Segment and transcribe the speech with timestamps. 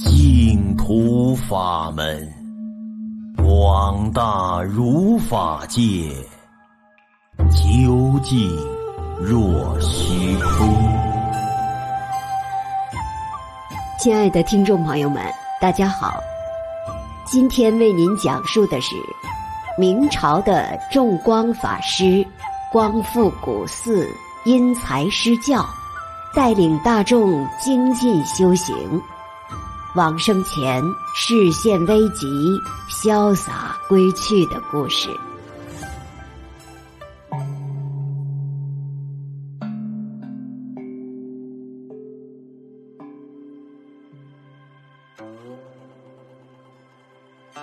[0.00, 2.32] 净土法门，
[3.36, 5.82] 广大如法界，
[7.50, 8.48] 究竟
[9.20, 10.68] 若虚空。
[13.98, 15.20] 亲爱的听众朋友们，
[15.60, 16.14] 大家好，
[17.26, 18.94] 今天为您讲述的是
[19.76, 22.24] 明朝的众光法师
[22.70, 24.08] 光复古寺
[24.44, 25.68] 因材施教，
[26.36, 29.02] 带领大众精进修行。
[29.98, 30.80] 往生前，
[31.12, 32.24] 视线危急，
[32.88, 35.08] 潇洒归去的故事。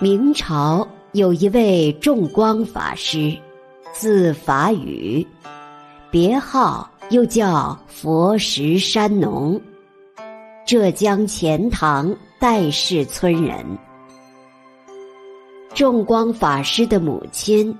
[0.00, 3.32] 明朝有一位众光法师，
[3.92, 5.24] 字法雨，
[6.10, 9.62] 别号又叫佛石山农。
[10.66, 13.62] 浙江钱塘戴氏村人，
[15.74, 17.76] 众光法师的母亲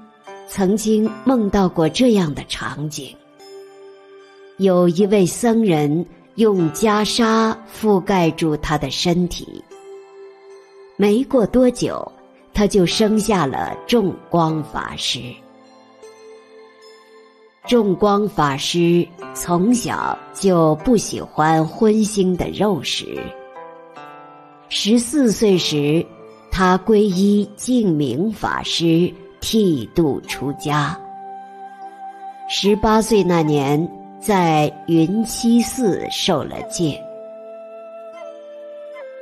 [0.47, 3.17] 曾经梦到过这样的场景：
[4.58, 9.64] 有一位僧人用袈裟覆盖住他的身体，
[10.98, 12.12] 没过多久，
[12.53, 15.20] 他就生下了众光法师。
[17.67, 23.19] 众光法师从小就不喜欢荤腥的肉食。
[24.69, 26.05] 十四岁时，
[26.51, 30.95] 他皈依净明法师，剃度出家。
[32.51, 33.89] 十八岁那年，
[34.20, 37.01] 在云栖寺受了戒。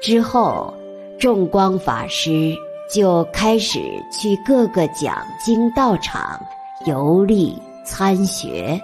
[0.01, 0.75] 之后，
[1.17, 2.53] 众光法师
[2.93, 3.79] 就开始
[4.13, 6.45] 去各个讲经道场
[6.87, 7.57] 游历。
[7.85, 8.81] 参学，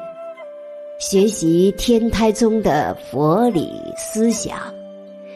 [0.98, 4.74] 学习天台宗的佛理思想，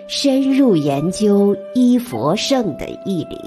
[0.09, 3.39] 深入研究依佛圣的义理。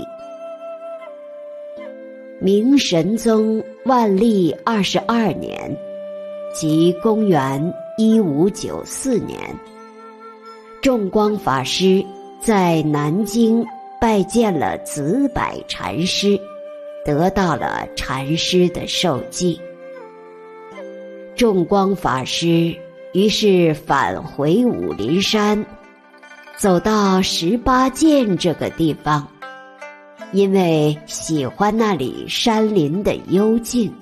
[2.39, 5.75] 明神宗万历二十二年，
[6.53, 9.39] 即公元一五九四年，
[10.81, 12.03] 众光法师
[12.41, 13.65] 在南京
[13.99, 16.39] 拜见了子柏禅师，
[17.03, 19.59] 得到了禅师的授记。
[21.35, 22.73] 众光法师
[23.11, 25.65] 于是返回武陵山，
[26.55, 29.27] 走到十八涧这个地方，
[30.31, 33.93] 因为喜欢那里山林的幽静，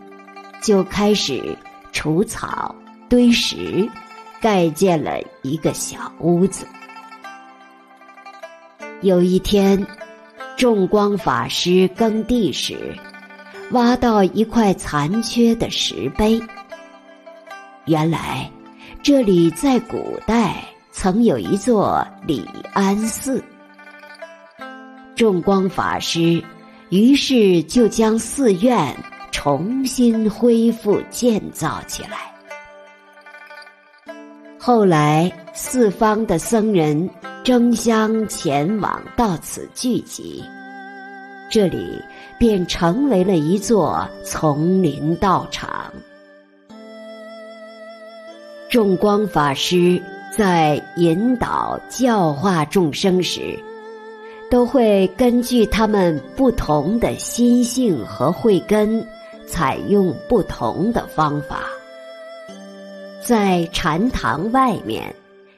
[0.61, 1.57] 就开始
[1.91, 2.75] 除草
[3.09, 3.89] 堆石，
[4.39, 6.67] 盖建了一个小屋子。
[9.01, 9.83] 有一天，
[10.55, 12.95] 众光法师耕地时，
[13.71, 16.39] 挖到一块残缺的石碑。
[17.85, 18.49] 原来，
[19.01, 23.43] 这里在古代曾有一座李安寺。
[25.15, 26.41] 众光法师
[26.89, 28.95] 于是就将寺院
[29.31, 32.31] 重新恢复建造起来。
[34.57, 37.09] 后来，四方的僧人
[37.43, 40.41] 争相前往到此聚集，
[41.51, 42.01] 这里
[42.39, 45.91] 便成为了一座丛林道场。
[48.73, 50.01] 众光法师
[50.35, 53.55] 在引导教化众生时，
[54.49, 59.07] 都会根据他们不同的心性和慧根，
[59.45, 61.65] 采用不同的方法。
[63.21, 65.13] 在禅堂外面，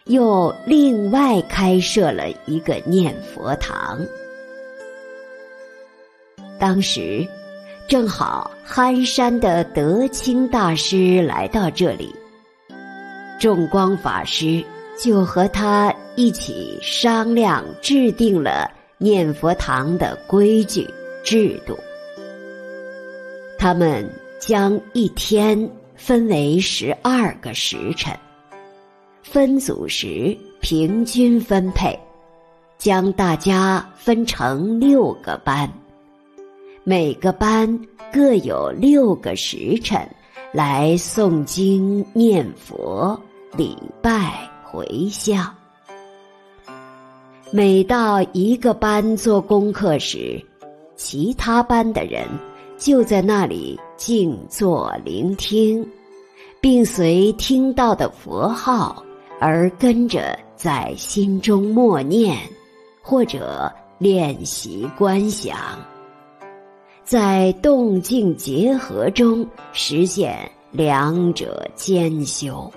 [0.07, 3.97] 又另外开设了一个念佛堂。
[6.59, 7.25] 当时，
[7.87, 12.13] 正好憨山的德清大师来到这里。
[13.39, 14.63] 众光法师
[14.97, 20.87] 就和他一起商量，制定了念佛堂的规矩
[21.23, 21.77] 制度。
[23.57, 24.09] 他们
[24.39, 28.17] 将一天分为十二个时辰，
[29.21, 31.97] 分组时平均分配，
[32.77, 35.69] 将大家分成六个班，
[36.83, 37.79] 每个班
[38.13, 40.07] 各有六个时辰。
[40.55, 43.19] 来诵经、念佛、
[43.57, 45.53] 礼拜、回向。
[47.51, 50.41] 每到一个班做功课时，
[50.95, 52.25] 其他班的人
[52.77, 55.85] 就在那里静坐聆听，
[56.61, 59.03] 并随听到的佛号
[59.41, 62.37] 而跟着在心中默念，
[63.01, 65.57] 或者练习观想。
[67.05, 70.35] 在动静结合中实现
[70.71, 72.67] 两者兼修。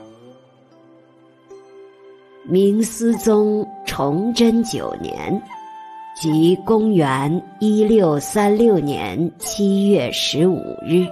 [2.44, 5.42] 明思宗崇祯九年，
[6.14, 11.06] 即公元一六三六年七月十五日，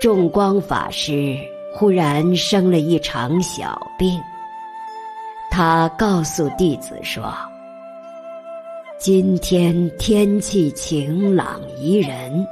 [0.00, 1.38] 众光法师
[1.72, 4.20] 忽然生了一场小病。
[5.52, 7.32] 他告诉弟子说
[8.98, 12.46] ：“今天天气晴朗宜人，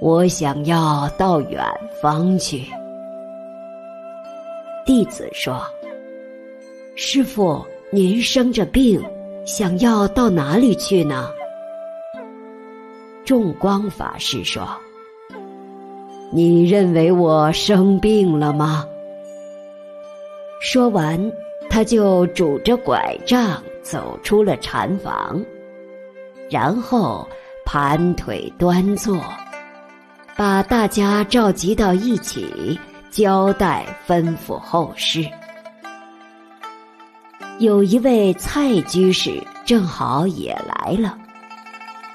[0.00, 1.64] 我想要到远
[2.02, 2.64] 方去。”
[4.84, 5.62] 弟子说
[6.96, 9.00] ：“师傅，您生着病，
[9.46, 11.30] 想要到哪里去呢？”
[13.24, 14.68] 众光法师说
[16.32, 18.84] ：“你认为我生病了吗？”
[20.60, 21.32] 说完。
[21.72, 25.40] 他就拄着拐杖走出了禅房，
[26.50, 27.26] 然后
[27.64, 29.22] 盘腿端坐，
[30.36, 32.78] 把大家召集到一起，
[33.10, 35.24] 交代吩咐后事。
[37.60, 41.16] 有一位蔡居士正好也来了，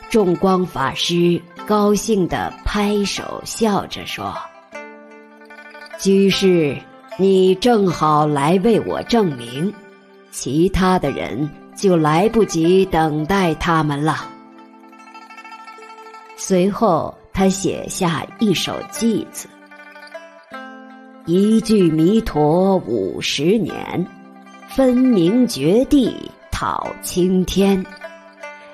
[0.09, 4.35] 众光法师高兴地拍手笑着说
[5.97, 6.77] ：“居士。”
[7.17, 9.73] 你正好来为我证明，
[10.31, 14.25] 其他的人就来不及等待他们了。
[16.37, 19.47] 随后，他写下一首偈子
[21.25, 24.05] ：“一句弥陀五十年，
[24.69, 26.13] 分明绝地
[26.51, 27.85] 讨青天。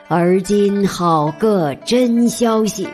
[0.08, 2.88] 而今好个真消息，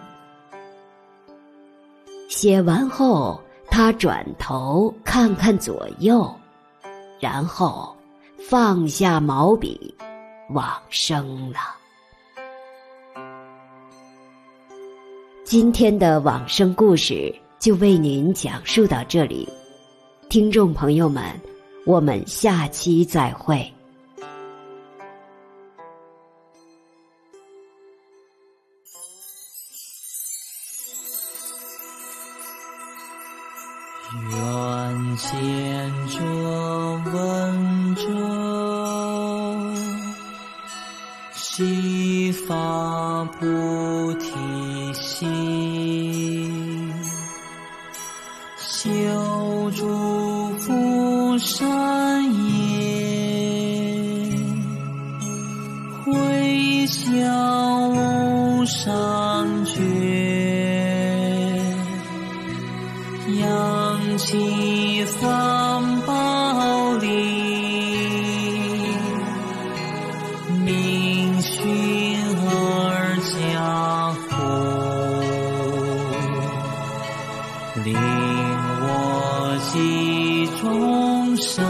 [2.28, 3.40] 写完后，
[3.76, 6.32] 他转头看看左右，
[7.18, 7.92] 然后
[8.48, 9.92] 放下毛笔，
[10.50, 11.58] 往生了。
[15.42, 19.48] 今天的往生故事就为您讲述到这里，
[20.28, 21.24] 听众朋友们，
[21.84, 23.68] 我们下期再会。
[34.16, 35.26] 愿见
[36.08, 36.20] 者
[37.12, 38.02] 闻者，
[41.32, 44.30] 悉发菩提
[44.92, 45.28] 心，
[48.56, 49.84] 修诸
[50.58, 52.82] 福善业，
[56.04, 60.33] 回向无上觉。
[64.26, 67.06] 起三宝利，
[70.64, 71.62] 明训
[72.48, 74.32] 而家父，
[77.84, 77.94] 令
[78.80, 78.88] 我
[79.70, 81.62] 及众生，